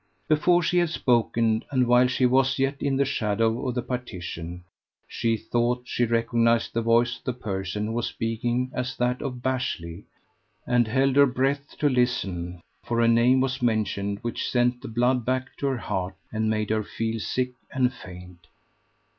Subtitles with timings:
[0.27, 4.63] Before she had spoken, and while she was yet in the shadow of the partition,
[5.07, 9.43] she thought she recognized the voice of the person who was speaking as that of
[9.43, 10.05] Bashley,
[10.65, 15.23] and held her breath to listen, for a name was mentioned which sent the blood
[15.23, 18.47] back to her heart and made her feel sick and faint.